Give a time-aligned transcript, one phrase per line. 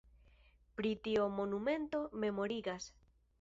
[0.79, 2.89] Pri tio monumento memorigas.